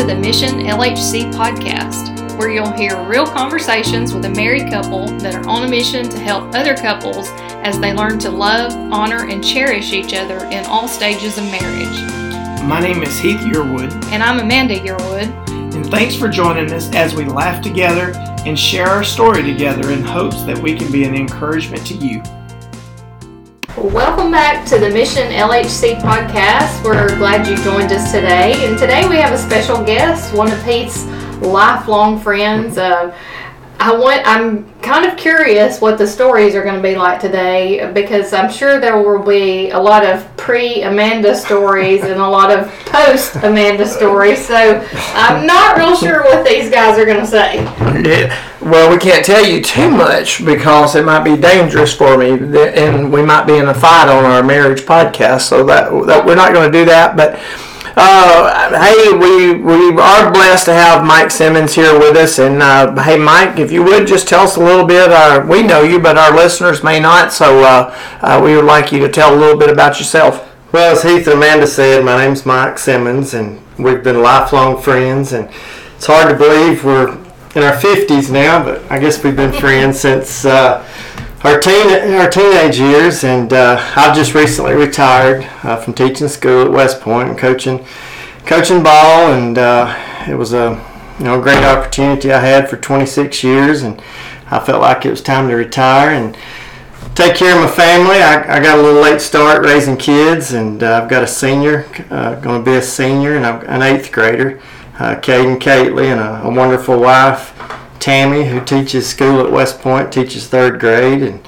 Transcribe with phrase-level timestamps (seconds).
[0.00, 5.34] to the Mission LHC podcast, where you'll hear real conversations with a married couple that
[5.34, 7.28] are on a mission to help other couples
[7.64, 12.64] as they learn to love, honor, and cherish each other in all stages of marriage.
[12.64, 15.74] My name is Heath Yearwood, And I'm Amanda Yearwood.
[15.74, 18.14] and thanks for joining us as we laugh together
[18.46, 22.22] and share our story together in hopes that we can be an encouragement to you.
[23.80, 26.84] Welcome back to the Mission LHC podcast.
[26.84, 28.66] We're glad you joined us today.
[28.66, 31.06] And today we have a special guest, one of Pete's
[31.40, 32.76] lifelong friends.
[32.76, 33.16] Uh,
[33.80, 34.20] I want.
[34.26, 38.52] I'm kind of curious what the stories are going to be like today because I'm
[38.52, 43.36] sure there will be a lot of pre Amanda stories and a lot of post
[43.36, 44.46] Amanda stories.
[44.46, 47.64] So I'm not real sure what these guys are going to say.
[48.60, 53.10] Well, we can't tell you too much because it might be dangerous for me, and
[53.10, 55.42] we might be in a fight on our marriage podcast.
[55.42, 57.16] So that, that we're not going to do that.
[57.16, 57.40] But
[57.96, 62.38] uh, hey, we we are blessed to have Mike Simmons here with us.
[62.38, 65.10] And uh, hey, Mike, if you would just tell us a little bit.
[65.10, 67.32] Uh, we know you, but our listeners may not.
[67.32, 70.46] So uh, uh, we would like you to tell a little bit about yourself.
[70.72, 75.32] Well, as Heath and Amanda said, my name's Mike Simmons, and we've been lifelong friends.
[75.32, 75.50] And
[75.96, 77.10] it's hard to believe we're
[77.56, 80.86] in our 50s now, but I guess we've been friends since uh,
[81.42, 83.24] our teen our teenage years.
[83.24, 87.84] And uh, I've just recently retired uh, from teaching school at West Point and coaching
[88.46, 89.94] coaching ball, and uh,
[90.28, 90.82] it was a
[91.18, 94.02] you know great opportunity I had for 26 years, and
[94.50, 96.36] I felt like it was time to retire and
[97.14, 98.16] take care of my family.
[98.16, 101.86] I, I got a little late start raising kids, and uh, I've got a senior,
[102.10, 104.60] uh, going to be a senior, and I've an eighth grader,
[104.98, 107.52] uh, Caden Cately, and a, a wonderful wife,
[108.00, 111.46] Tammy, who teaches school at West Point, teaches third grade, and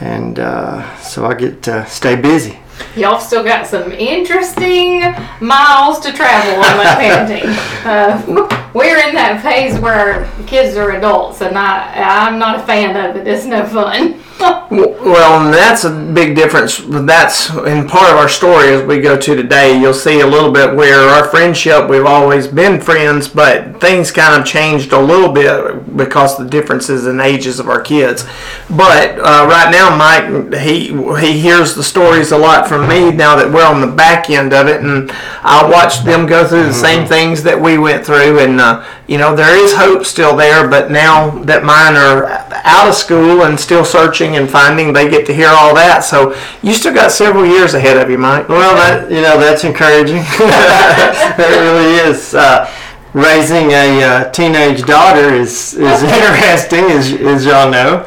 [0.00, 2.58] and uh, so I get to stay busy.
[2.96, 5.00] Y'all still got some interesting
[5.40, 7.84] miles to travel on that parenting.
[7.84, 12.96] Uh, we're in that phase where kids are adults, and I, I'm not a fan
[12.96, 13.26] of it.
[13.26, 14.20] It's no fun.
[14.40, 16.78] Well, and that's a big difference.
[16.84, 19.80] That's in part of our story as we go to today.
[19.80, 24.40] You'll see a little bit where our friendship, we've always been friends, but things kind
[24.40, 28.24] of changed a little bit because of the differences in ages of our kids.
[28.68, 30.88] But uh, right now, Mike, he
[31.20, 34.52] he hears the stories a lot from me now that we're on the back end
[34.52, 35.10] of it, and
[35.42, 39.18] I watched them go through the same things that we went through, and uh, you
[39.18, 40.68] know there is hope still there.
[40.68, 42.26] But now that mine are
[42.64, 46.04] out of school and still searching and finding, they get to hear all that.
[46.04, 48.48] So you still got several years ahead of you, Mike.
[48.48, 50.16] Well, that you know that's encouraging.
[50.38, 52.34] that really is.
[52.34, 52.70] Uh,
[53.14, 58.04] raising a uh, teenage daughter is is interesting, as as y'all know.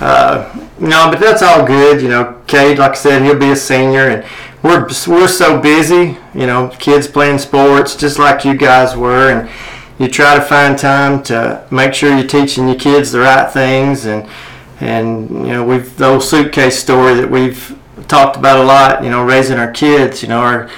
[0.00, 2.02] Uh, no, but that's all good.
[2.02, 4.24] You know, Cade, like I said, he'll be a senior, and
[4.62, 6.18] we're we're so busy.
[6.34, 9.50] You know, kids playing sports just like you guys were, and
[9.98, 14.06] you try to find time to make sure you're teaching your kids the right things,
[14.06, 14.28] and
[14.82, 17.78] and you know, we've the old suitcase story that we've
[18.08, 19.04] talked about a lot.
[19.04, 20.22] You know, raising our kids.
[20.22, 20.70] You know, our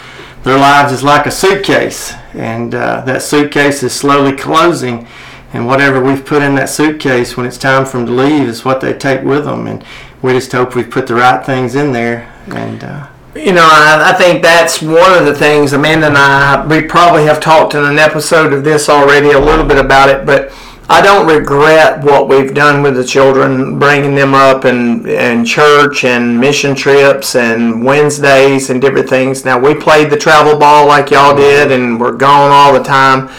[0.43, 5.09] their lives is like a suitcase, and uh, that suitcase is slowly closing.
[5.55, 8.65] And whatever we've put in that suitcase when it's time for them to leave is
[8.65, 9.69] what they take with them.
[9.69, 9.85] And
[10.21, 12.29] we just hope we've put the right things in there.
[12.49, 13.07] And uh,
[13.37, 15.73] You know, I, I think that's one of the things.
[15.73, 19.65] Amanda and I, we probably have talked in an episode of this already a little
[19.65, 20.53] bit about it, but
[20.89, 26.05] I don't regret what we've done with the children, bringing them up and and church
[26.05, 29.45] and mission trips and Wednesdays and different things.
[29.45, 33.31] Now we played the travel ball like y'all did, and we're gone all the time,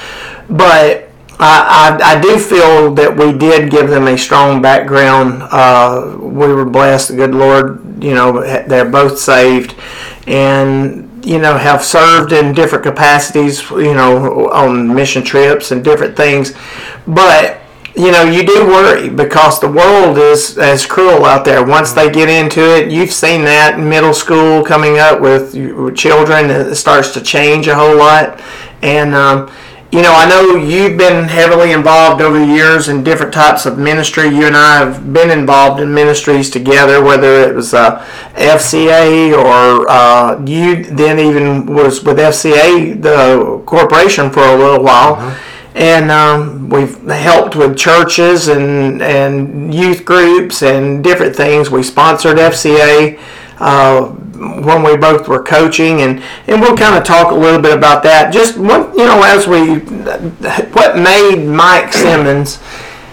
[0.50, 1.04] but.
[1.38, 5.44] I, I, I do feel that we did give them a strong background.
[5.52, 9.76] Uh, we were blessed, the good Lord, you know, they're both saved
[10.28, 16.16] and, you know, have served in different capacities, you know, on mission trips and different
[16.16, 16.54] things.
[17.08, 17.62] But,
[17.96, 21.66] you know, you do worry because the world is as cruel out there.
[21.66, 25.54] Once they get into it, you've seen that in middle school coming up with
[25.98, 28.42] children, it starts to change a whole lot.
[28.84, 29.52] And, um,
[29.92, 33.78] you know, I know you've been heavily involved over the years in different types of
[33.78, 34.28] ministry.
[34.28, 38.04] You and I have been involved in ministries together, whether it was uh,
[38.34, 45.38] FCA or uh, you then even was with FCA, the corporation, for a little while.
[45.76, 51.70] And um, we've helped with churches and, and youth groups and different things.
[51.70, 53.20] We sponsored FCA
[53.60, 57.76] uh, when we both were coaching, and, and we'll kind of talk a little bit
[57.76, 58.34] about that.
[58.34, 59.80] Just what you know, as we
[60.74, 62.60] what made Mike Simmons,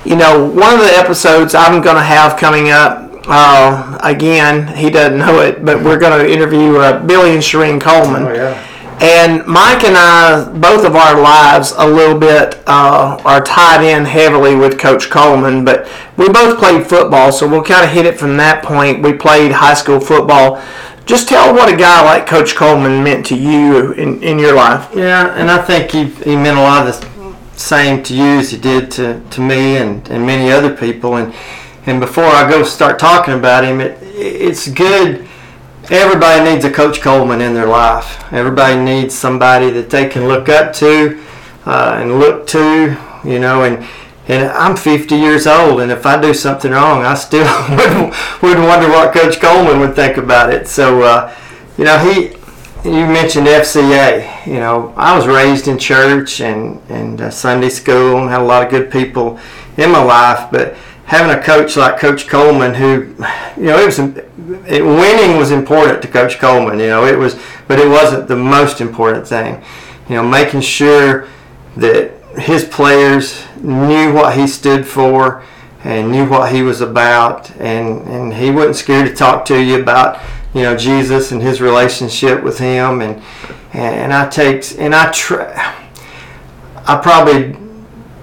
[0.04, 3.10] you know, one of the episodes I'm going to have coming up.
[3.24, 7.80] Uh, again, he doesn't know it, but we're going to interview uh, Billy and Shireen
[7.80, 8.24] Coleman.
[8.24, 8.68] oh yeah,
[9.02, 14.04] And Mike and I, both of our lives, a little bit uh, are tied in
[14.04, 15.64] heavily with Coach Coleman.
[15.64, 19.02] But we both played football, so we'll kind of hit it from that point.
[19.02, 20.62] We played high school football.
[21.04, 24.88] Just tell what a guy like Coach Coleman meant to you in, in your life.
[24.94, 28.52] Yeah, and I think he, he meant a lot of the same to you as
[28.52, 31.16] he did to, to me and, and many other people.
[31.16, 31.34] And
[31.86, 35.28] and before I go start talking about him, it, it's good.
[35.92, 38.32] Everybody needs a Coach Coleman in their life.
[38.32, 41.22] Everybody needs somebody that they can look up to
[41.66, 43.64] uh, and look to, you know.
[43.64, 43.86] And
[44.26, 47.44] and I'm 50 years old, and if I do something wrong, I still
[48.42, 50.66] would, wonder what Coach Coleman would think about it.
[50.66, 51.34] So, uh,
[51.76, 52.36] you know, he.
[52.84, 54.46] You mentioned FCA.
[54.46, 58.44] You know, I was raised in church and and uh, Sunday school, and had a
[58.44, 59.38] lot of good people
[59.76, 60.74] in my life, but
[61.04, 63.14] having a coach like Coach Coleman, who,
[63.56, 66.78] you know, it was it, winning was important to Coach Coleman.
[66.78, 67.38] You know, it was,
[67.68, 69.62] but it wasn't the most important thing.
[70.08, 71.28] You know, making sure
[71.76, 75.44] that his players knew what he stood for
[75.84, 79.80] and knew what he was about, and and he wasn't scared to talk to you
[79.80, 80.20] about
[80.54, 83.22] you know Jesus and his relationship with him, and
[83.72, 85.78] and I take and I try.
[86.84, 87.56] I probably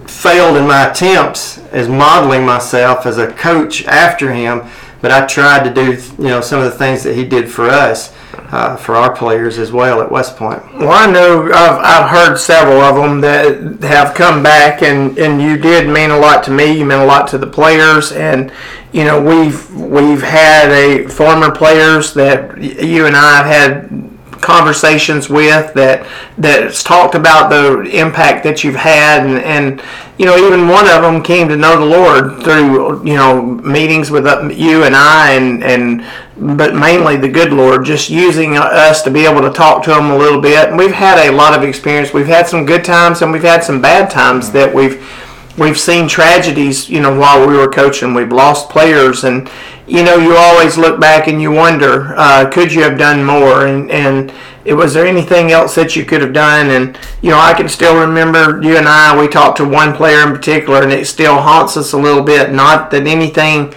[0.09, 4.63] failed in my attempts as modeling myself as a coach after him,
[5.01, 7.65] but I tried to do you know some of the things that he did for
[7.69, 8.13] us.
[8.51, 10.63] Uh, for our players as well at West Point.
[10.73, 15.39] Well, I know I've, I've heard several of them that have come back, and, and
[15.39, 16.71] you did mean a lot to me.
[16.79, 18.51] You meant a lot to the players, and
[18.91, 24.08] you know we've we've had a former players that you and I have had
[24.49, 26.07] conversations with that
[26.37, 29.81] that's talked about the impact that you've had and, and
[30.17, 34.09] you know even one of them came to know the Lord through you know meetings
[34.09, 36.03] with uh, you and I and and
[36.57, 40.09] but mainly the good Lord just using us to be able to talk to him
[40.09, 40.69] a little bit.
[40.69, 42.13] And we've had a lot of experience.
[42.13, 45.05] We've had some good times and we've had some bad times that we've
[45.59, 48.13] we've seen tragedies, you know, while we were coaching.
[48.13, 49.49] We've lost players, and
[49.85, 53.67] you know, you always look back and you wonder, uh, could you have done more?
[53.67, 54.33] And and
[54.65, 56.69] it, was there anything else that you could have done?
[56.69, 59.19] And you know, I can still remember you and I.
[59.19, 62.51] We talked to one player in particular, and it still haunts us a little bit.
[62.51, 63.73] Not that anything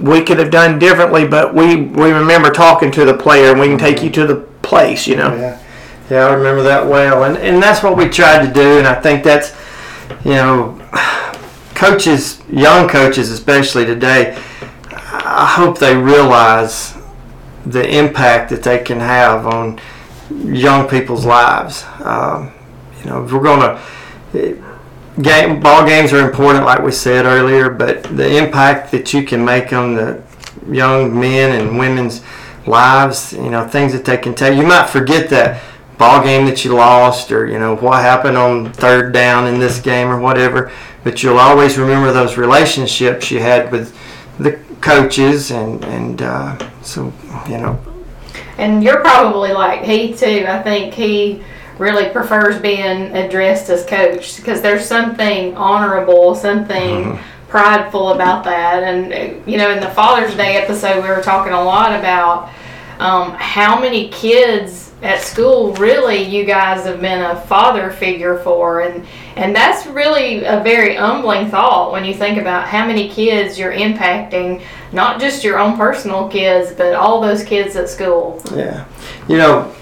[0.00, 3.68] we could have done differently, but we we remember talking to the player, and we
[3.68, 5.34] can take you to the place, you know.
[5.34, 5.62] Yeah,
[6.10, 8.94] yeah, I remember that well, and and that's what we tried to do, and I
[8.94, 9.54] think that's
[10.24, 10.80] you know,
[11.74, 14.36] coaches, young coaches especially today,
[14.90, 16.94] I hope they realize
[17.66, 19.80] the impact that they can have on
[20.30, 21.84] young people's lives.
[22.00, 22.52] Um,
[23.00, 24.62] you know, if we're going to
[25.22, 29.44] game ball games are important, like we said earlier, but the impact that you can
[29.44, 30.22] make on the
[30.68, 32.22] young men and women's
[32.66, 35.62] lives, you know, things that they can tell you might forget that
[35.98, 39.80] ball game that you lost or you know what happened on third down in this
[39.80, 40.72] game or whatever.
[41.02, 43.96] But you'll always remember those relationships you had with
[44.38, 47.12] the coaches and and uh, so
[47.48, 47.78] you know.
[48.58, 50.46] And you're probably like he too.
[50.48, 51.42] I think he
[51.78, 57.48] really prefers being addressed as coach because there's something honorable something mm-hmm.
[57.48, 58.82] prideful about that.
[58.82, 62.50] And you know in the father's day episode we were talking a lot about
[63.00, 68.80] um, how many kids at school really you guys have been a father figure for.
[68.80, 73.58] And and that's really a very humbling thought when you think about how many kids
[73.58, 74.62] you're impacting
[74.92, 78.42] not just your own personal kids but all those kids at school.
[78.54, 78.86] Yeah.
[79.28, 79.74] You know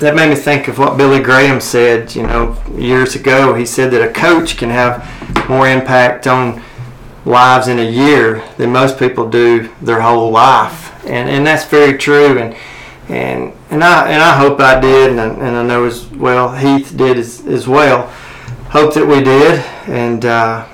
[0.00, 3.54] that made me think of what Billy Graham said you know years ago.
[3.54, 6.60] He said that a coach can have more impact on
[7.24, 10.88] lives in a year than most people do their whole life.
[11.04, 12.36] And and that's very true.
[12.36, 12.56] And
[13.10, 16.54] and and I and I hope I did, and I, and I know as well
[16.54, 18.06] Heath did as, as well.
[18.70, 20.66] Hope that we did, and uh,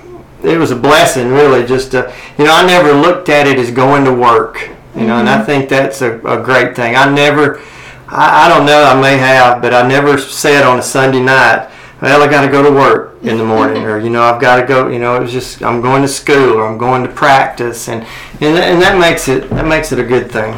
[0.42, 1.66] it was a blessing, really.
[1.66, 5.06] Just to, you know, I never looked at it as going to work, you mm-hmm.
[5.06, 5.46] know, and I mm-hmm.
[5.46, 6.94] think that's a, a great thing.
[6.94, 7.60] I never,
[8.06, 11.70] I, I don't know, I may have, but I never said on a Sunday night,
[12.00, 14.60] well, I got to go to work in the morning, or you know, I've got
[14.60, 14.88] to go.
[14.88, 18.02] You know, it was just I'm going to school or I'm going to practice, and
[18.40, 20.54] and and that makes it that makes it a good thing.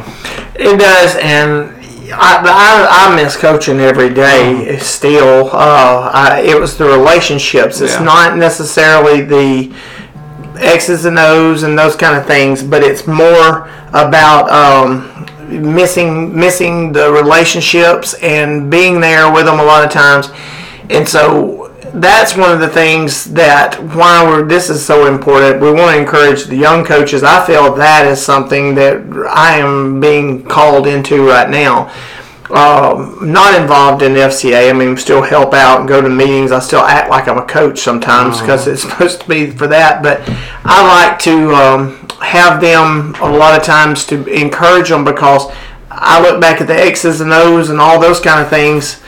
[0.55, 1.75] It does, and
[2.11, 5.47] I, I, I, miss coaching every day still.
[5.47, 7.81] Uh, I, it was the relationships.
[7.81, 8.03] It's yeah.
[8.03, 9.73] not necessarily the
[10.57, 16.91] X's and O's and those kind of things, but it's more about um, missing missing
[16.91, 20.29] the relationships and being there with them a lot of times.
[20.89, 25.61] And so that's one of the things that why we're this is so important.
[25.61, 27.23] We want to encourage the young coaches.
[27.23, 31.91] I feel that is something that I am being called into right now.
[32.51, 34.69] um, not involved in the FCA.
[34.71, 36.51] I mean, still help out and go to meetings.
[36.51, 40.01] I still act like I'm a coach sometimes because it's supposed to be for that.
[40.01, 40.21] But
[40.65, 45.45] I like to um, have them a lot of times to encourage them because
[45.91, 49.01] I look back at the X's and O's and all those kind of things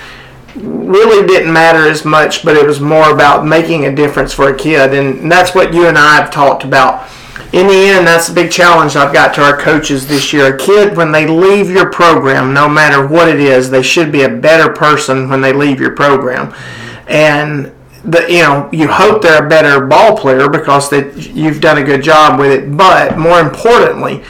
[0.91, 4.57] really didn't matter as much, but it was more about making a difference for a
[4.57, 4.93] kid.
[4.93, 7.09] And that's what you and I have talked about.
[7.53, 10.55] In the end, that's a big challenge I've got to our coaches this year.
[10.55, 14.23] A kid, when they leave your program, no matter what it is, they should be
[14.23, 16.53] a better person when they leave your program.
[17.07, 17.73] And
[18.05, 21.83] the, you know, you hope they're a better ball player because that you've done a
[21.83, 22.77] good job with it.
[22.77, 24.23] But more importantly,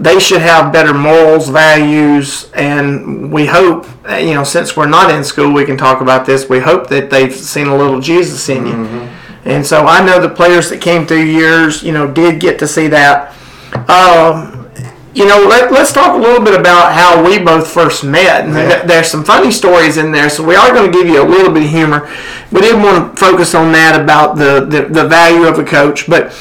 [0.00, 5.22] they should have better morals, values, and we hope, you know, since we're not in
[5.22, 6.48] school, we can talk about this.
[6.48, 8.74] We hope that they've seen a little Jesus in you.
[9.44, 12.66] And so I know the players that came through years, you know, did get to
[12.66, 13.34] see that.
[13.88, 14.59] Um,
[15.14, 18.44] you know, let, let's talk a little bit about how we both first met.
[18.44, 21.20] And th- there's some funny stories in there, so we are going to give you
[21.22, 22.08] a little bit of humor.
[22.52, 26.08] We didn't want to focus on that about the, the, the value of a coach.
[26.08, 26.32] But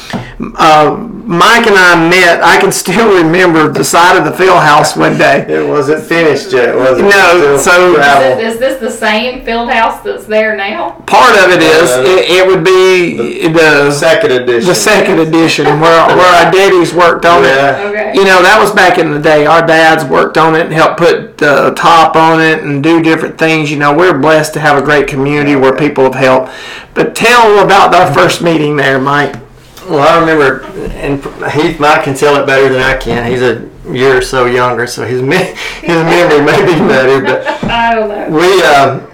[0.58, 4.96] uh, Mike and I met, I can still remember the side of the field house
[4.96, 5.46] one day.
[5.48, 7.04] It wasn't finished yet, was it?
[7.04, 8.40] No, Still so- gravel.
[8.40, 10.92] Is this the same field house that's there now?
[11.08, 14.68] Part of it is, Uh, it, it would be the, second edition.
[14.70, 17.50] the second edition where, where our daddies worked on it.
[17.90, 18.12] Okay.
[18.14, 19.46] You know, that was back in the day.
[19.46, 23.38] Our dads worked on it and helped put the top on it and do different
[23.38, 23.72] things.
[23.72, 26.52] You know, we're blessed to have a great community where people have helped.
[26.94, 29.36] But tell about our first meeting there, Mike.
[29.88, 33.30] Well, I remember, and Heath Mike can tell it better than I can.
[33.30, 37.22] He's a year or so younger, so his me- his memory may be better.
[37.24, 38.38] But I don't know.
[38.38, 39.12] we, um,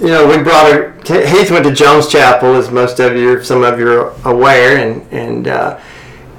[0.00, 0.92] you know, we brought her.
[1.04, 5.06] Heath went to Jones Chapel, as most of you, some of you are aware, and
[5.12, 5.78] and uh,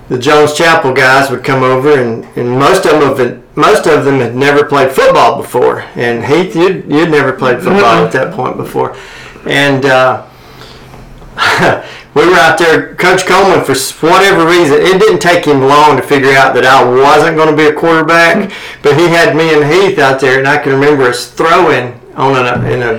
[0.09, 4.05] the Jones Chapel guys would come over, and, and most of them have, most of
[4.05, 5.81] them had never played football before.
[5.95, 8.95] And Heath, you'd you'd never played football at that point before,
[9.45, 9.85] and.
[9.85, 10.27] Uh,
[12.13, 13.73] we were out there, Coach Coleman, for
[14.07, 17.57] whatever reason, it didn't take him long to figure out that I wasn't going to
[17.57, 18.51] be a quarterback.
[18.83, 22.35] But he had me and Heath out there, and I can remember us throwing on
[22.35, 22.93] a in a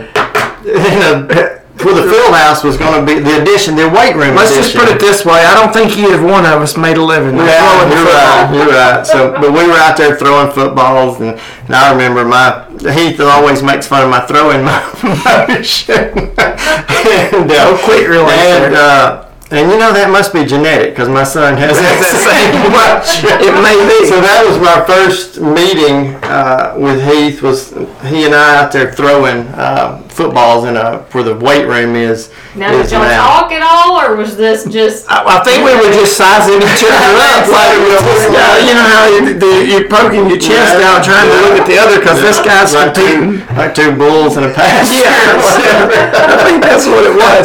[0.65, 4.35] in a where the field house was going to be the addition, the weight room.
[4.35, 5.45] Let's just put it this way.
[5.45, 7.37] I don't think either one of us made a living.
[7.37, 8.51] Yeah, throwing you're right.
[8.55, 9.07] You're right.
[9.07, 13.63] So, but we were out there throwing footballs, and, and I remember my Heath always
[13.63, 16.35] makes fun of my throwing motion.
[16.39, 21.09] and uh, Oh, quick relay and uh, and you know that must be genetic because
[21.09, 23.29] my son has that same motion.
[23.45, 24.09] It may be.
[24.09, 27.45] So that was my first meeting uh, with Heath.
[27.45, 27.77] Was
[28.09, 32.33] he and I out there throwing uh, footballs in a where the weight room is?
[32.57, 33.21] Now, is did y'all now.
[33.45, 35.05] talk at all, or was this just?
[35.13, 37.45] I, I think we were just sizing each other up.
[37.45, 37.77] Like,
[38.33, 40.89] yeah, you know how you, the, you're poking your chest Yeah.
[40.97, 43.45] out trying to look at the other because this guy's like competing.
[43.45, 44.89] two, like two bulls in a pass.
[44.97, 45.37] Yeah,
[46.33, 47.45] I think that's what it was.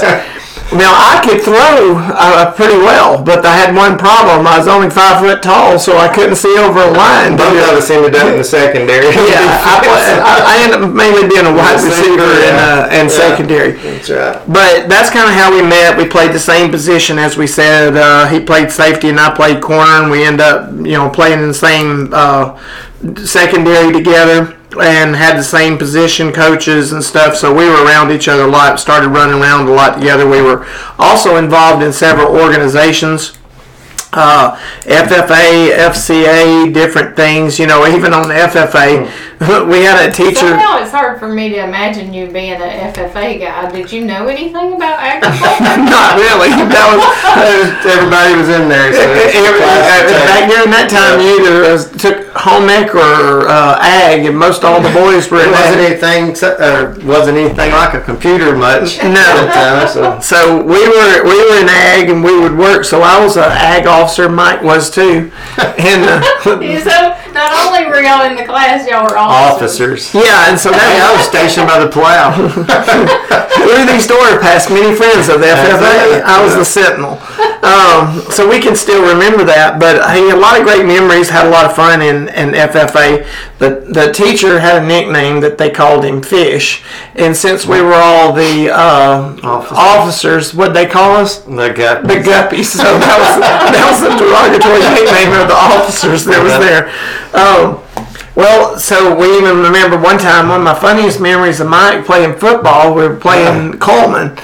[0.69, 4.45] Now I could throw uh, pretty well, but I had one problem.
[4.45, 7.35] I was only five foot tall, so I couldn't see over a line.
[7.35, 9.09] Both of us ended up in the secondary.
[9.29, 9.81] Yeah, I,
[10.21, 13.15] I, I ended up mainly being a wide receiver and, uh, and Yeah.
[13.17, 13.71] secondary.
[13.73, 14.37] That's right.
[14.47, 15.97] But that's kind of how we met.
[15.97, 17.97] We played the same position as we said.
[17.97, 21.39] Uh, he played safety and I played corner, and we end up, you know, playing
[21.41, 22.59] in the same uh,
[23.25, 27.35] secondary together and had the same position coaches and stuff.
[27.35, 28.79] So we were around each other a lot.
[28.79, 30.27] Started running around a lot together.
[30.27, 30.67] We were
[30.99, 33.37] also involved in several organizations.
[34.11, 39.07] Uh, FFA, FCA, different things, you know, even on the FFA,
[39.71, 40.51] we had a teacher.
[40.51, 43.71] Somehow it's hard for me to imagine you being an FFA guy.
[43.71, 45.79] Did you know anything about agriculture?
[45.87, 46.51] Not really.
[46.67, 48.91] That was, Everybody was in there.
[48.91, 52.93] So it's Every- class uh, back during that time, you either uh, took home ec
[52.93, 56.03] or uh, ag, and most all the boys were It wasn't ag.
[56.03, 56.23] anything.
[56.43, 58.99] Uh, wasn't anything like a computer much.
[59.09, 59.47] No.
[59.55, 60.19] time, so.
[60.19, 62.83] So we were we were in ag, and we would work.
[62.83, 64.27] So I was an ag officer.
[64.29, 65.31] Mike was too,
[65.79, 66.59] and uh, so
[67.33, 70.11] not only were y'all in the class, y'all were officers.
[70.11, 70.13] Officers.
[70.13, 72.31] yeah, and so Hey, I was stationed by the plow.
[73.59, 76.17] through these doors past many friends of the FFA.
[76.17, 76.23] it.
[76.23, 77.19] I was the sentinel.
[77.61, 79.79] Um, so we can still remember that.
[79.79, 81.29] But hey, a lot of great memories.
[81.29, 83.27] Had a lot of fun in, in FFA.
[83.59, 86.81] The the teacher had a nickname that they called him Fish,
[87.15, 89.77] and since we were all the uh, Officers.
[89.77, 91.39] officers, what they call us?
[91.43, 91.99] the guy.
[92.01, 92.71] the guppies.
[92.71, 96.87] So that was that was the derogatory nickname of the officers that was there.
[97.35, 97.83] Um,
[98.35, 102.39] well, so we even remember one time one of my funniest memories of Mike playing
[102.39, 102.95] football.
[102.95, 104.39] We were playing Coleman,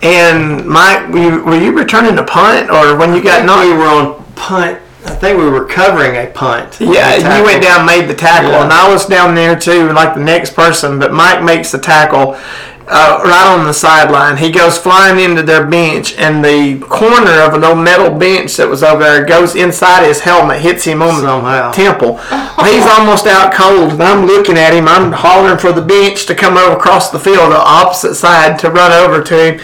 [0.00, 3.76] and Mike, were you, were you returning a punt or when you got we knocked?
[3.76, 4.80] were on punt.
[5.06, 6.80] I think we were covering a punt.
[6.80, 8.64] Yeah, you went down, and made the tackle, Yeah.
[8.64, 10.98] and I was down there too, like the next person.
[10.98, 12.38] But Mike makes the tackle
[12.86, 14.36] uh, right on the sideline.
[14.36, 18.68] He goes flying into their bench, and the corner of an old metal bench that
[18.68, 21.70] was over there goes inside his helmet, hits him on Somehow.
[21.70, 22.18] the temple.
[22.64, 24.86] He's almost out cold, and I'm looking at him.
[24.88, 28.70] I'm hollering for the bench to come over across the field, the opposite side, to
[28.70, 29.60] run over to him.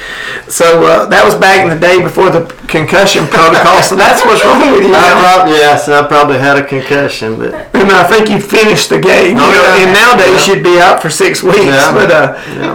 [0.49, 3.83] So uh, that was back in the day before the concussion protocol.
[3.83, 4.95] So that's what's wrong with you.
[4.95, 9.37] I yes, I probably had a concussion, but And I think you finished the game.
[9.39, 9.85] Oh, yeah.
[9.85, 10.55] and nowadays Yeah.
[10.55, 11.65] you'd be out for six weeks.
[11.65, 11.93] Yeah.
[11.95, 12.27] But uh,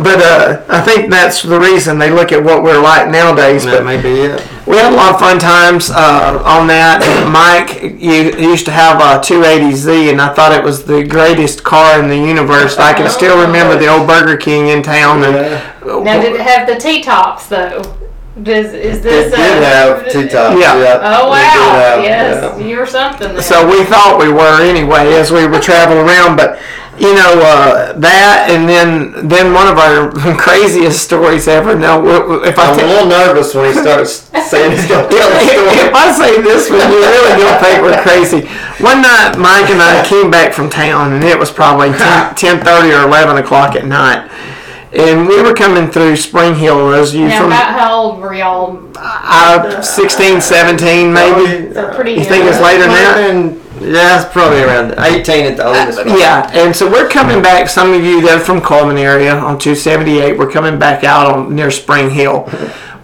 [0.04, 0.35] but uh,
[0.70, 3.64] I think that's the reason they look at what we're like nowadays.
[3.66, 4.42] that But may be it.
[4.68, 7.02] we had a lot of fun times uh, on that.
[7.32, 11.64] Mike you, you used to have a 280Z, and I thought it was the greatest
[11.64, 12.78] car in the universe.
[12.78, 15.24] I can still remember the old Burger King in town.
[15.24, 16.02] And Yeah.
[16.04, 17.82] Now, did it have the T tops though?
[18.44, 19.40] Does is this It this?
[19.40, 19.66] did uh,
[19.96, 20.60] have T-tops.
[20.60, 20.74] Yeah.
[20.76, 21.80] Oh it did wow!
[21.80, 22.66] have, yes, yeah.
[22.68, 23.32] you're something.
[23.34, 23.42] Then.
[23.42, 26.60] So we thought we were anyway as we were traveling around, but
[26.98, 31.76] you know uh, that, and then then one of our craziest stories ever.
[31.76, 35.04] Now, w- w- if I I'm a little nervous when he starts saying he's going
[35.04, 35.76] to tell the story.
[35.88, 38.48] if I say this one, you're really gonna think we're crazy.
[38.84, 42.00] One night, Mike and I came back from town, and it was probably 10,
[42.64, 44.30] 10.30 or eleven o'clock at night.
[44.94, 48.34] And we were coming through Spring Hill, as you now, from about how old were
[48.34, 48.80] y'all?
[48.96, 51.74] uh, 16, 17 maybe.
[51.74, 52.14] So pretty.
[52.14, 53.60] You think it's later now?
[53.76, 56.06] Have been- yeah, it's probably around 18 at the uh, oldest.
[56.06, 56.18] one.
[56.20, 57.70] Yeah, and so we're coming back.
[57.70, 61.56] Some of you that are from Coleman area on 278, we're coming back out on
[61.56, 62.50] near Spring Hill.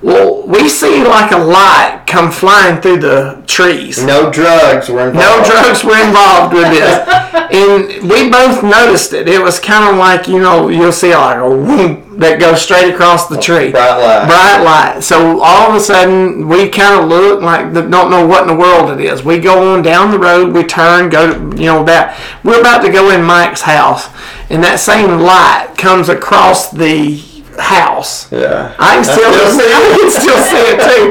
[0.01, 4.03] Well, we see like a light come flying through the trees.
[4.03, 5.15] No drugs were involved.
[5.15, 7.07] No drugs were involved with this,
[7.51, 9.29] and we both noticed it.
[9.29, 12.91] It was kind of like you know you'll see like a whoop that goes straight
[12.91, 13.71] across the tree.
[13.71, 14.25] Bright light.
[14.27, 15.03] Bright light.
[15.03, 18.47] So all of a sudden we kind of look like the, don't know what in
[18.47, 19.23] the world it is.
[19.23, 20.53] We go on down the road.
[20.53, 24.07] We turn, go to you know that we're about to go in Mike's house,
[24.49, 27.30] and that same light comes across the
[27.61, 28.31] house.
[28.31, 28.75] Yeah.
[28.77, 31.05] I can still, see I can still see it too.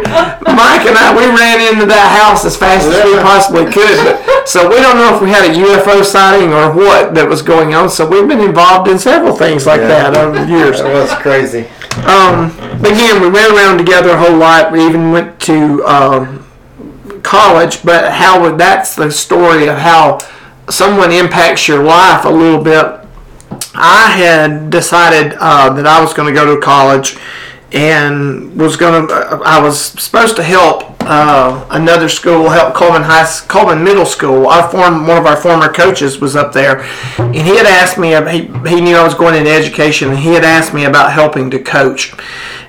[0.53, 3.97] Mike and I, we ran into that house as fast as we possibly could.
[4.05, 7.43] But, so we don't know if we had a UFO sighting or what that was
[7.43, 7.89] going on.
[7.89, 10.11] So we've been involved in several things like Yeah.
[10.11, 10.83] that over the years.
[10.83, 11.71] That was crazy.
[12.07, 12.51] Um,
[12.83, 14.73] but again, we ran around together a whole lot.
[14.73, 16.47] We even went to um,
[17.23, 17.83] college.
[17.83, 20.19] But how would that's the story of how
[20.71, 23.01] someone impacts your life a little bit.
[23.75, 27.17] I had decided uh, that I was going to go to college
[27.73, 29.15] and was going to.
[29.45, 34.49] I was supposed to help uh, another school, help Coleman High, Coleman Middle School.
[34.49, 36.81] Our form, one of our former coaches was up there,
[37.19, 38.09] and he had asked me.
[38.31, 41.51] He he knew I was going into education, and he had asked me about helping
[41.51, 42.13] to coach.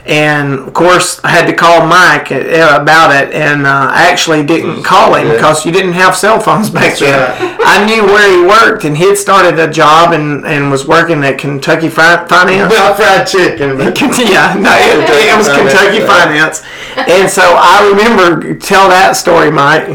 [0.05, 4.83] And of course, I had to call Mike about it, and uh, I actually didn't
[4.83, 7.19] call him because you didn't have cell phones back That's then.
[7.19, 7.59] right.
[7.63, 11.23] I knew where he worked, and he had started a job and, and was working
[11.23, 12.73] at Kentucky Fi- Finance.
[12.73, 16.63] Not fried chicken, yeah, no, it, it was Kentucky Finance,
[16.97, 19.87] and so I remember tell that story, Mike.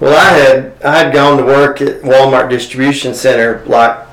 [0.00, 4.06] Well, I had I had gone to work at Walmart distribution center like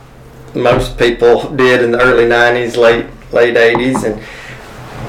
[0.56, 4.22] most people did in the early '90s, late late '80s, and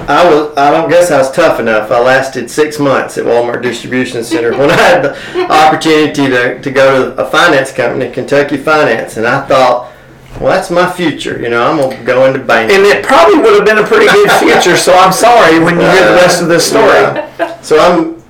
[0.08, 1.90] I was I don't guess I was tough enough.
[1.90, 6.70] I lasted six months at Walmart distribution center when I had the opportunity to, to
[6.70, 9.92] go to a finance company, Kentucky Finance, and I thought,
[10.40, 11.40] well, that's my future.
[11.40, 12.76] You know, I'm gonna go into banking.
[12.76, 14.76] And it probably would have been a pretty good future.
[14.76, 17.00] So I'm sorry when you hear the rest of this story.
[17.00, 17.60] Yeah.
[17.60, 18.22] So I'm.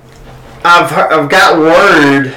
[0.65, 2.33] I've I've got word,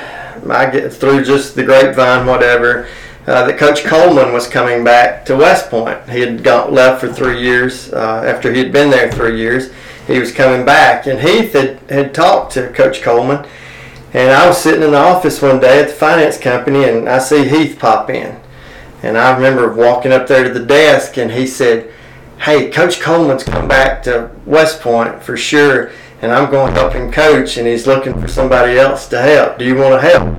[0.51, 2.89] I get through just the grapevine, whatever,
[3.27, 6.09] uh, that Coach Coleman was coming back to West Point.
[6.09, 9.73] He had got left for three years uh, after he had been there three years.
[10.07, 13.45] He was coming back, and Heath had, had talked to Coach Coleman.
[14.15, 17.19] And I was sitting in the office one day at the finance company, and I
[17.19, 18.41] see Heath pop in.
[19.03, 21.93] And I remember walking up there to the desk, and he said,
[22.39, 25.91] "Hey, Coach Coleman's come back to West Point for sure,
[26.23, 29.59] and I'm going to help him coach, and he's looking for somebody else to help.
[29.59, 30.37] Do you want to help?"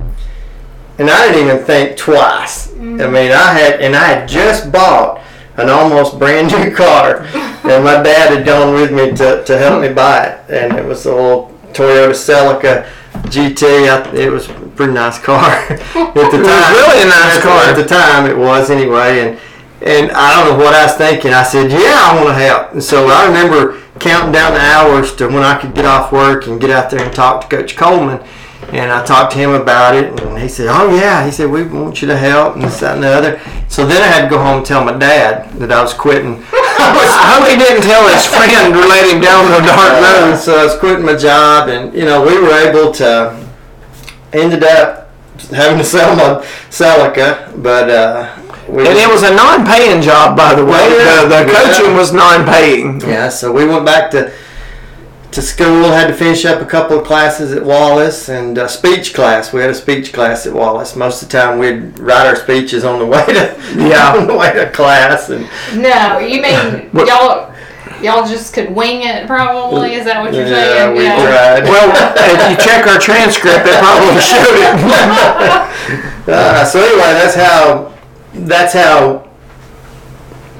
[0.98, 2.72] And I didn't even think twice.
[2.72, 3.12] I mm.
[3.12, 5.22] mean, I had, and I had just bought
[5.56, 9.82] an almost brand new car, and my dad had gone with me to, to help
[9.82, 12.88] me buy it, and it was a little Toyota Celica
[13.30, 13.88] GT.
[13.88, 16.72] I, it was a pretty nice car at the was time.
[16.74, 17.64] really a nice car.
[17.64, 18.26] at the time.
[18.30, 19.38] It was anyway, and
[19.80, 21.32] and I don't know what I was thinking.
[21.32, 25.14] I said, "Yeah, I want to help." And so I remember counting down the hours
[25.16, 27.76] to when I could get off work and get out there and talk to Coach
[27.76, 28.20] Coleman.
[28.70, 31.62] And I talked to him about it, and he said, "Oh yeah," he said, "We
[31.64, 33.40] want you to help," and this, that, and the other.
[33.68, 36.44] So then I had to go home and tell my dad that I was quitting.
[36.52, 40.36] I hope he didn't tell his friend or let him down the dark road.
[40.36, 43.34] so I was quitting my job, and you know we were able to
[44.32, 45.10] ended up
[45.50, 48.36] having to sell my Celica, but uh,
[48.68, 50.74] we And it was a non-paying job, by the way.
[50.76, 51.72] Oh, The, the yeah.
[51.72, 53.00] coaching was non-paying.
[53.00, 54.30] Yeah, so we went back to
[55.32, 55.84] to school.
[55.84, 59.52] Had to finish up a couple of classes at Wallace and uh, speech class.
[59.52, 60.96] We had a speech class at Wallace.
[60.96, 64.14] Most of the time, we'd write our speeches on the way to Yeah.
[64.16, 65.28] on the way to class.
[65.30, 67.54] And No, you mean What- y'all
[68.02, 69.94] y'all just could wing it probably?
[69.94, 70.96] Is that what you're yeah, saying?
[70.96, 71.64] we tried.
[71.64, 76.28] Well, if you check our transcript, it probably showed it.
[76.28, 77.92] Uh, so anyway, that's how
[78.34, 79.28] that's how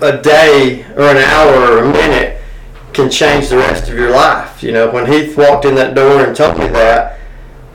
[0.00, 2.37] a day or an hour or a minute
[2.98, 4.60] can change the rest of your life.
[4.60, 7.20] You know, when Heath walked in that door and told me that,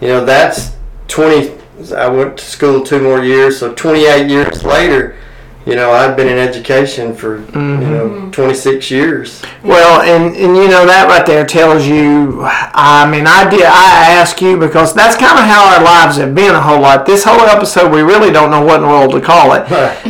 [0.02, 0.76] you know, that's
[1.08, 1.64] 20.
[1.96, 5.18] I went to school two more years, so 28 years later,
[5.66, 7.92] you know, I've been in education for you mm-hmm.
[7.92, 9.42] know 26 years.
[9.64, 12.42] Well, and, and you know that right there tells you.
[12.44, 13.64] I mean, I did.
[13.64, 17.06] I ask you because that's kind of how our lives have been a whole lot.
[17.06, 19.64] This whole episode, we really don't know what in the world to call it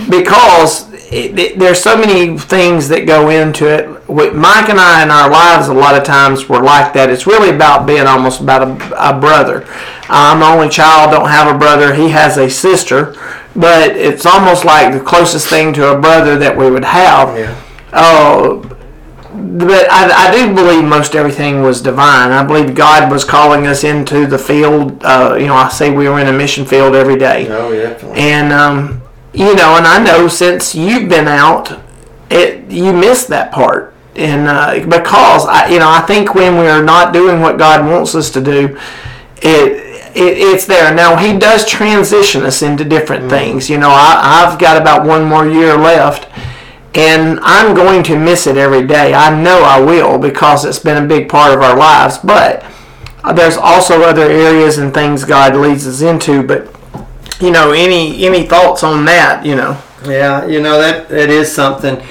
[0.10, 4.10] because it, it, there's so many things that go into it.
[4.10, 7.10] With Mike and I in our lives, a lot of times were like that.
[7.10, 9.66] It's really about being almost about a, a brother.
[10.10, 11.12] I'm the only child.
[11.12, 11.94] Don't have a brother.
[11.94, 13.16] He has a sister,
[13.56, 17.38] but it's almost like the closest thing to a brother that we would have.
[17.38, 17.62] Yeah.
[17.94, 18.62] Oh,
[19.36, 22.32] but I, I do believe most everything was divine.
[22.32, 25.04] I believe God was calling us into the field.
[25.04, 27.98] Uh, you know, I say we were in a mission field every day, Oh, yeah.
[28.16, 29.02] and um,
[29.34, 31.80] you know, and I know since you've been out,
[32.30, 36.68] it you missed that part, and uh, because I, you know, I think when we
[36.68, 38.80] are not doing what God wants us to do,
[39.38, 39.94] it.
[40.16, 41.16] It, it's there now.
[41.16, 43.68] He does transition us into different things.
[43.68, 46.30] You know, I, I've got about one more year left,
[46.94, 49.16] and I'm going to miss it every day.
[49.16, 52.20] I know I will because it's been a big part of our lives.
[52.20, 52.64] But
[53.34, 56.44] there's also other areas and things God leads us into.
[56.44, 56.73] But
[57.44, 59.46] you know, any any thoughts on that?
[59.46, 62.02] You know, Yeah, you know that that is something,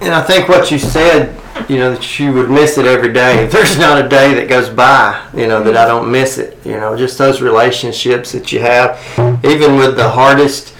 [0.00, 3.46] and I think what you said, you know, that you would miss it every day.
[3.52, 6.58] There's not a day that goes by, you know, that I don't miss it.
[6.64, 8.98] You know, just those relationships that you have,
[9.44, 10.74] even with the hardest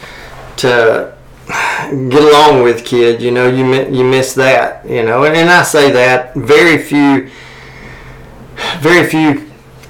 [0.59, 1.15] to
[1.47, 3.23] get along with kid.
[3.23, 4.89] You know, you you miss that.
[4.89, 7.31] You know, and, and I say that very few,
[8.81, 9.48] very few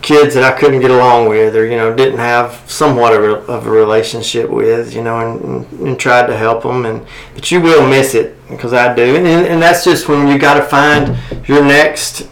[0.09, 3.53] kids that I couldn't get along with or you know didn't have somewhat of a,
[3.53, 7.51] of a relationship with you know and, and, and tried to help them and but
[7.51, 9.17] you will miss it because I do.
[9.17, 11.15] And, and that's just when you got to find
[11.47, 12.27] your next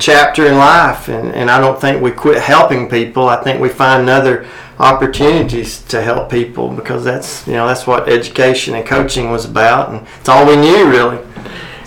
[0.00, 3.28] chapter in life and, and I don't think we quit helping people.
[3.28, 4.48] I think we find other
[4.80, 9.90] opportunities to help people because that's you know that's what education and coaching was about
[9.90, 11.24] and it's all we knew really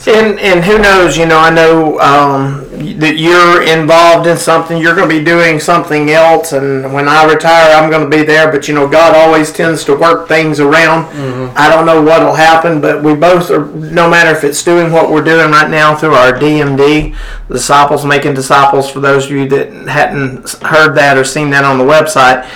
[0.08, 1.18] and and who knows?
[1.18, 2.65] You know, I know um,
[3.00, 4.78] that you're involved in something.
[4.78, 8.24] You're going to be doing something else, and when I retire, I'm going to be
[8.24, 8.52] there.
[8.52, 11.06] But you know, God always tends to work things around.
[11.58, 13.65] I don't know what'll happen, but we both are.
[13.65, 17.15] No matter if it's doing what we're doing right now through our DMD,
[17.48, 18.89] disciples making disciples.
[18.89, 22.50] For those of you that hadn't heard that or seen that on the website,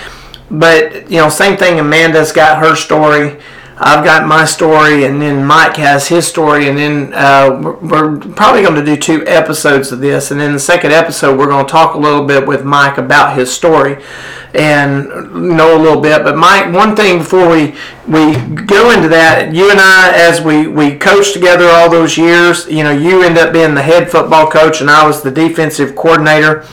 [0.50, 1.78] but you know, same thing.
[1.78, 3.40] Amanda's got her story.
[3.82, 8.18] I've got my story, and then Mike has his story, and then uh, we're, we're
[8.34, 10.30] probably going to do two episodes of this.
[10.30, 13.38] And then the second episode, we're going to talk a little bit with Mike about
[13.38, 14.04] his story
[14.52, 15.08] and
[15.56, 16.24] know a little bit.
[16.24, 17.74] But Mike, one thing before we
[18.06, 18.34] we
[18.66, 22.84] go into that, you and I, as we we coached together all those years, you
[22.84, 26.66] know, you end up being the head football coach, and I was the defensive coordinator,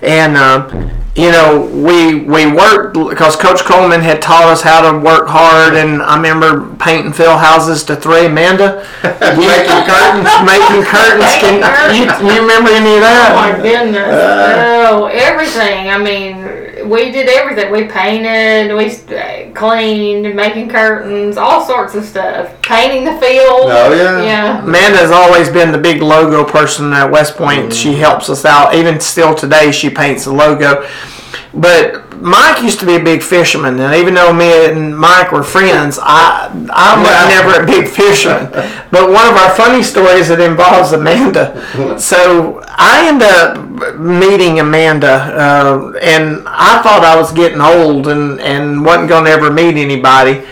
[0.00, 0.36] and.
[0.38, 5.28] Uh, you know, we we worked because Coach Coleman had taught us how to work
[5.28, 8.26] hard, and I remember painting fill houses to three.
[8.26, 8.82] Amanda,
[9.38, 11.30] making curtains, making curtains.
[11.38, 11.62] Can
[11.94, 13.30] you, you remember any of that?
[13.30, 14.10] Oh my goodness!
[14.10, 15.88] Uh, oh, everything.
[15.88, 17.70] I mean, we did everything.
[17.72, 22.60] We painted, we uh, cleaned, making curtains, all sorts of stuff.
[22.62, 23.70] Painting the field.
[23.70, 24.22] Oh, yeah.
[24.22, 24.64] Yeah.
[24.64, 27.72] Amanda's always been the big logo person at West Point.
[27.72, 28.74] She helps us out.
[28.74, 30.88] Even still today, she paints the logo.
[31.56, 35.42] But Mike used to be a big fisherman, and even though me and Mike were
[35.42, 37.28] friends, I I was Yeah.
[37.42, 38.48] never a big fisherman.
[38.90, 41.98] But one of our funny stories that involves Amanda.
[41.98, 48.40] So I end up meeting Amanda, uh, and I thought I was getting old and
[48.40, 50.42] and wasn't going to ever meet anybody.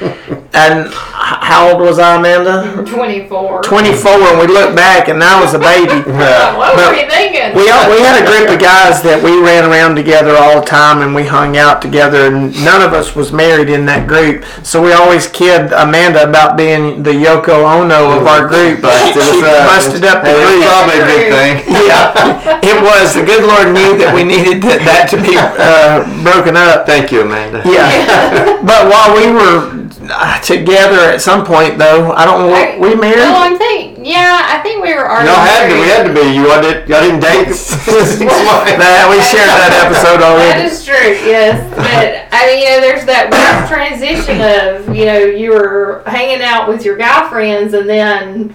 [0.55, 2.85] And how old was I, Amanda?
[2.87, 3.63] Twenty-four.
[3.63, 5.99] 24 and we look back and I was a baby.
[6.13, 7.55] What But were you thinking?
[7.57, 10.67] We, all, we had a group of guys that we ran around together all the
[10.67, 14.45] time and we hung out together and none of us was married in that group.
[14.63, 18.83] So we always kid Amanda about being the Yoko Ono of our group.
[18.83, 19.67] Busted She us up.
[19.73, 20.61] busted up the Hey, group.
[20.61, 21.55] It's probably a good thing.
[21.93, 23.15] Yeah, it was.
[23.15, 26.87] The good Lord knew that we needed to, that to be uh, broken up.
[26.87, 27.63] Thank you, Amanda.
[27.65, 28.61] Yeah.
[28.63, 32.95] but while we were uh, together at some point, though, I don't know, what- we
[32.95, 33.19] married?
[33.19, 34.05] No, I'm thinking.
[34.05, 35.29] Yeah, I think we were already.
[35.29, 35.75] Y'all had to.
[35.75, 35.91] We married.
[35.93, 36.35] had to be.
[36.35, 36.89] You wanted.
[36.89, 37.55] Y'all didn't date.
[37.55, 38.19] Six.
[38.83, 40.63] Nah, we shared that episode That already.
[40.67, 41.63] is true, yes.
[41.77, 46.43] But I mean, you know, there's that weird transition of you know you were hanging
[46.43, 48.55] out with your guy friends, and then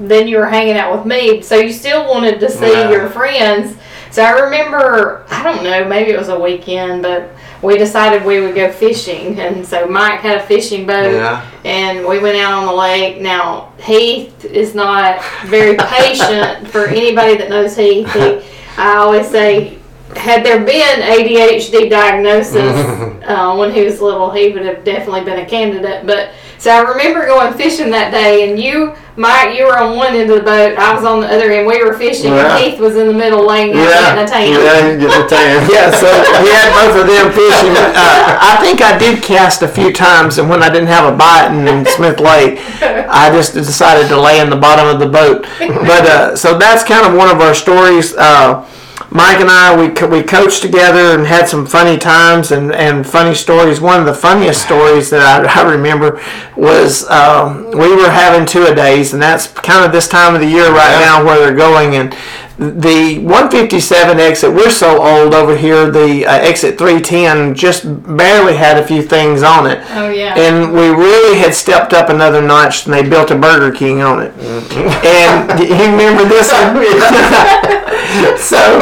[0.00, 1.42] then you were hanging out with me.
[1.42, 2.90] So you still wanted to see Wow.
[2.90, 3.76] your friends.
[4.10, 7.30] So I remember, I don't know, maybe it was a weekend, but
[7.62, 11.44] we decided we would go fishing, and so Mike had a fishing boat, Yeah.
[11.64, 13.20] and we went out on the lake.
[13.20, 18.12] Now Heath is not very patient for anybody that knows Heath.
[18.12, 18.40] He,
[18.76, 19.77] I always say,
[20.16, 22.56] had there been ADHD diagnosis
[23.26, 26.06] uh, when he was little, he would have definitely been a candidate.
[26.06, 30.14] But so I remember going fishing that day, and you, Mike, you were on one
[30.14, 31.66] end of the boat, I was on the other end.
[31.68, 32.56] We were fishing, Yeah.
[32.56, 34.16] and Heath was in the middle, laying Yeah.
[34.16, 34.48] getting a tan.
[34.48, 35.70] Yeah, you get the tan.
[35.72, 36.08] Yeah, so
[36.42, 37.76] we had both of them fishing.
[37.76, 41.16] Uh, I think I did cast a few times, and when I didn't have a
[41.16, 45.06] bite in, in Smith Lake, I just decided to lay in the bottom of the
[45.08, 45.46] boat.
[45.60, 48.14] But uh, so that's kind of one of our stories.
[48.16, 48.64] Uh,
[49.10, 53.06] Mike and I, we, co- we coached together and had some funny times and, and
[53.06, 53.80] funny stories.
[53.80, 56.20] One of the funniest stories that I, I remember
[56.56, 60.40] was um, we were having two a days, and that's kind of this time of
[60.42, 61.00] the year right Yeah.
[61.00, 61.94] now where they're going.
[61.96, 62.12] And
[62.58, 67.84] the 157 exit, we're so old over here, the uh, exit 310 just
[68.16, 69.78] barely had a few things on it.
[69.92, 70.34] Oh yeah.
[70.36, 74.20] And we really had stepped up another notch, and they built a Burger King on
[74.22, 74.32] it.
[74.38, 77.74] And you remember this one?
[78.38, 78.80] so,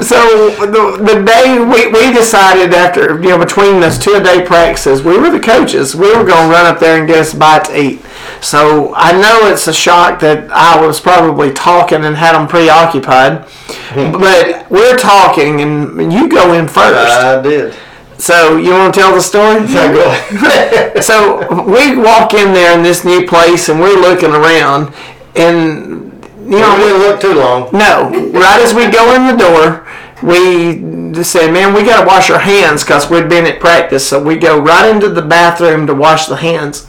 [0.00, 4.44] so the, the day we, we decided after you know between those two a day
[4.46, 5.96] practices, we were the coaches.
[5.96, 8.00] We were going to run up there and get us a bite to eat.
[8.40, 13.44] So I know it's a shock that I was probably talking and had them preoccupied,
[13.94, 17.10] but we're talking and you go in first.
[17.10, 17.74] I did.
[18.18, 19.60] So you want to tell the story?
[19.70, 24.94] Yeah, go so we walk in there in this new place and we're looking around
[25.34, 26.09] and
[26.44, 27.68] you know didn't look too long.
[27.72, 29.86] no right as we go in the door
[30.22, 34.06] we just say man we got to wash our hands because we'd been at practice
[34.06, 36.86] so we go right into the bathroom to wash the hands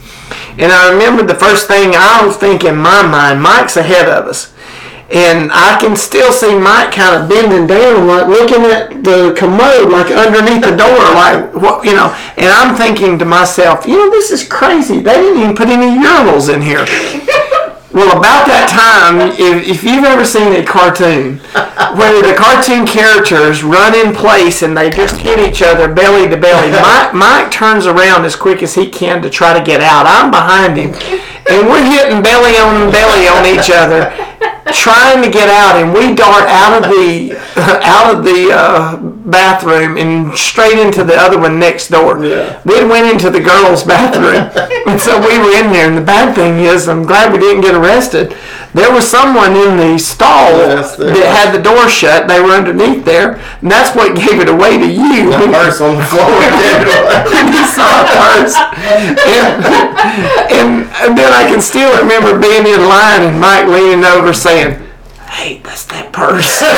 [0.58, 4.26] and i remember the first thing i was thinking in my mind mike's ahead of
[4.26, 4.52] us
[5.12, 9.92] and I can still see Mike kind of bending down, like looking at the commode,
[9.92, 12.16] like underneath the door, like what you know.
[12.38, 15.00] And I'm thinking to myself, you know, this is crazy.
[15.00, 16.88] They didn't even put any urinals in here.
[17.92, 21.44] Well, about that time, if, if you've ever seen a cartoon
[21.92, 26.36] where the cartoon characters run in place and they just hit each other belly to
[26.40, 30.08] belly, Mike, Mike turns around as quick as he can to try to get out.
[30.08, 30.96] I'm behind him,
[31.52, 34.08] and we're hitting belly on belly on each other,
[34.72, 37.36] trying to get out, and we dart out of the
[37.84, 42.24] out of the uh, bathroom and straight into the other one next door.
[42.24, 42.60] Yeah.
[42.64, 44.50] We went into the girls' bathroom,
[44.88, 45.88] and so we were in there.
[45.88, 48.36] And the bad thing is, I'm glad we didn't get arrested.
[48.74, 51.18] There was someone in the stall Yes, that was.
[51.18, 52.26] had the door shut.
[52.26, 55.30] They were underneath there, and that's what gave it away to you.
[55.30, 56.26] The purse on the floor.
[57.52, 58.56] he saw first.
[59.28, 59.60] And,
[60.50, 60.68] and,
[61.04, 64.80] and then I can still remember being in line and Mike leaning over saying,
[65.32, 66.46] Hey, that's that purse.
[66.60, 66.68] so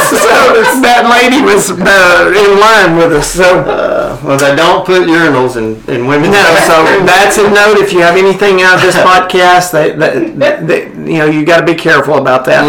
[0.81, 3.33] that lady was uh, in line with us.
[3.33, 7.79] So, Uh, well, they don't put urinals in, in women's no, so that's a note.
[7.79, 11.61] If you have anything out of this podcast, that, that, that you know, you got
[11.61, 12.62] to be careful about that.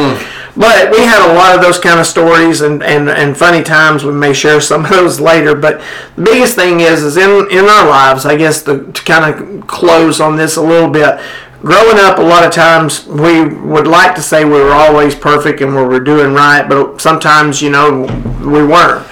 [0.57, 4.05] But we had a lot of those kind of stories and, and, and funny times.
[4.05, 5.53] We may share some of those later.
[5.53, 5.81] But
[6.15, 9.67] the biggest thing is, is in, in our lives, I guess, the, to kind of
[9.67, 11.19] close on this a little bit.
[11.61, 15.61] Growing up, a lot of times we would like to say we were always perfect
[15.61, 18.01] and we were doing right, but sometimes, you know,
[18.41, 19.07] we weren't.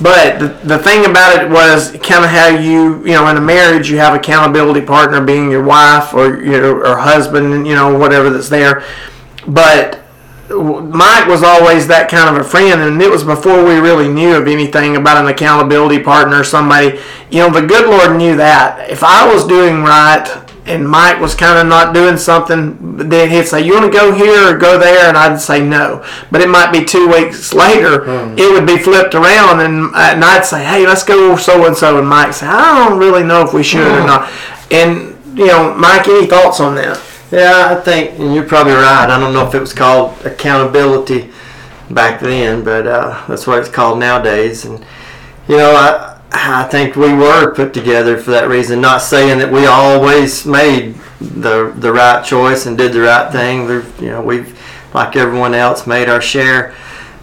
[0.00, 3.40] But the, the thing about it was kind of how you, you know, in a
[3.40, 8.28] marriage, you have accountability partner being your wife or your or husband, you know, whatever
[8.28, 8.84] that's there.
[9.48, 10.02] But
[10.50, 14.36] Mike was always that kind of a friend, and it was before we really knew
[14.36, 17.00] of anything about an accountability partner, somebody.
[17.30, 18.90] You know, the good Lord knew that.
[18.90, 23.46] If I was doing right and Mike was kind of not doing something, then he'd
[23.46, 26.04] say, "You want to go here or go there?" and I'd say no.
[26.30, 28.04] But it might be two weeks later,
[28.36, 31.98] it would be flipped around, and, and I'd say, "Hey, let's go so and so,"
[31.98, 34.30] and Mike say, "I don't really know if we should or not."
[34.70, 37.00] And you know, Mike, any thoughts on that?
[37.30, 39.08] Yeah, I think, and you're probably right.
[39.10, 41.30] I don't know if it was called accountability
[41.90, 44.64] back then, but uh, that's what it's called nowadays.
[44.64, 44.84] And
[45.48, 48.80] you know, I I think we were put together for that reason.
[48.80, 53.66] Not saying that we always made the the right choice and did the right thing.
[53.66, 54.58] There, you know, we've
[54.94, 56.74] like everyone else made our share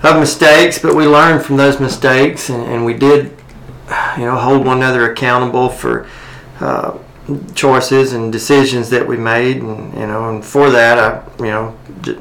[0.04, 3.36] of mistakes, but we learned from those mistakes, and, and we did,
[4.18, 6.08] you know, hold one another accountable for.
[6.60, 6.98] Uh,
[7.56, 11.78] choices and decisions that we made and you know and for that I you know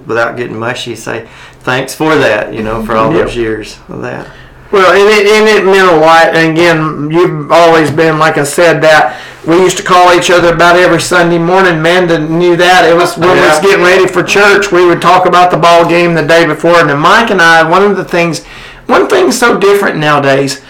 [0.07, 1.29] without getting mushy say
[1.61, 3.27] thanks for that you know for all Yep.
[3.27, 4.31] those years of that
[4.73, 6.35] Well, and it, and it meant a lot.
[6.35, 10.55] And again, you've always been, like I said, that we used to call each other
[10.55, 11.79] about every Sunday morning.
[11.79, 12.89] Amanda knew that.
[12.89, 14.73] It was when we was getting ready for church.
[14.73, 16.81] We would talk about the ball game the day before.
[16.81, 18.45] And then Mike and I, one of the things,
[18.87, 20.63] one thing so different nowadays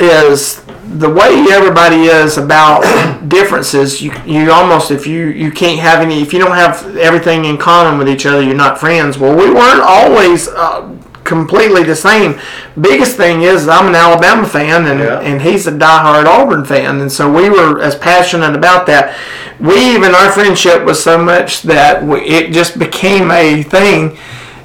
[0.00, 2.82] is the way everybody is about
[3.28, 4.00] differences.
[4.00, 7.58] You, you almost if you you can't have any if you don't have everything in
[7.58, 9.18] common with each other, you're not friends.
[9.18, 10.48] Well, we weren't always.
[10.48, 12.38] Uh, completely the same.
[12.80, 15.20] Biggest thing is I'm an Alabama fan and, Yeah.
[15.20, 19.16] and he's a diehard Auburn fan, and so we were as passionate about that.
[19.58, 24.16] We even our friendship was so much that we, it just became a thing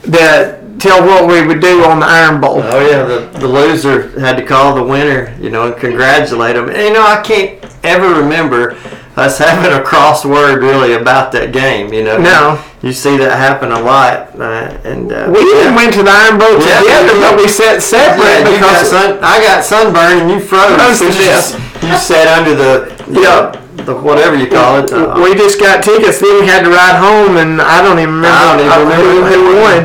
[0.04, 2.62] that tell what we would do on the Iron Bowl.
[2.64, 6.70] Oh yeah, the, the loser had to call the winner, you know, and congratulate him.
[6.70, 8.78] And you know, I can't ever remember
[9.20, 11.92] us having a crossword really about that game.
[11.94, 12.64] You know, No.
[12.82, 16.40] you see that happen a lot, uh, and uh, We even went to the Iron
[16.40, 20.22] Bowl Yeah, together, but we sat separate yeah, you got because sun, I got sunburned
[20.24, 21.02] and you froze.
[21.02, 21.54] You, death.
[21.84, 22.72] you sat under the
[23.12, 23.52] Yeah.
[23.86, 24.92] the whatever you call it.
[24.92, 26.20] uh, we just got tickets.
[26.20, 28.96] Then we had to ride home, and I don't even remember, I don't even remember
[28.96, 29.82] who, who who won.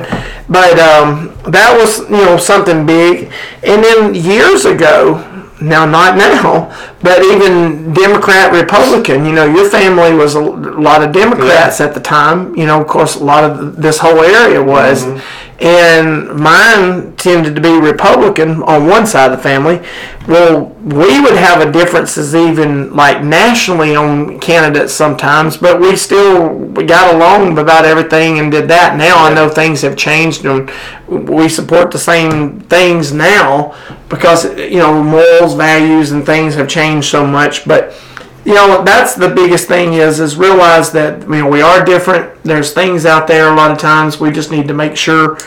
[0.49, 3.33] But um, that was you know something big.
[3.63, 5.23] And then years ago,
[5.69, 6.71] now not now,
[7.03, 9.25] but even Democrat Republican.
[9.25, 12.57] You know, your family was a lot of Democrats at the time.
[12.57, 15.05] You know, of course, a lot of this whole area was.
[15.05, 15.41] Mm-hmm.
[15.61, 19.81] And mine tended to be Republican on one side of the family.
[20.27, 26.49] Well, we would have a differences even like nationally on candidates sometimes, but we still
[26.49, 28.97] we got along about everything and did that.
[28.97, 30.71] Now I know things have changed and
[31.09, 33.77] we support the same things now
[34.09, 37.65] because you know morals, values, and things have changed so much.
[37.67, 37.95] But
[38.45, 42.43] you know that's the biggest thing is is realize that you know we are different.
[42.45, 45.39] There's things out there a lot of times we just need to make sure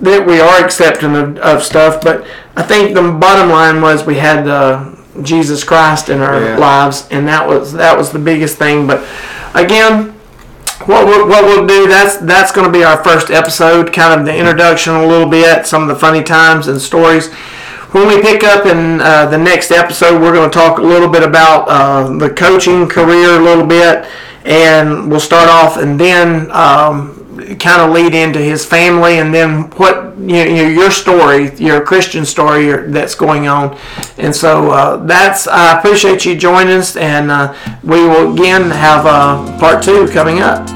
[0.00, 2.02] that we are accepting of, of stuff.
[2.02, 6.56] But I think the bottom line was we had uh, Jesus Christ in our Yeah.
[6.58, 8.86] lives, and that was that was the biggest thing.
[8.86, 9.06] But
[9.54, 10.12] again,
[10.86, 14.26] what we'll, what we'll do that's that's going to be our first episode, kind of
[14.26, 17.30] the introduction a little bit, some of the funny times and stories.
[17.92, 21.08] When we pick up in uh, the next episode, we're going to talk a little
[21.08, 24.06] bit about uh, the coaching career a little bit,
[24.44, 27.16] and we'll start off and then um,
[27.58, 32.24] kind of lead into his family and then what you know, your story, your Christian
[32.24, 33.78] story that's going on.
[34.18, 39.06] And so uh, that's I appreciate you joining us, and uh, we will again have
[39.06, 40.75] uh, part two coming up.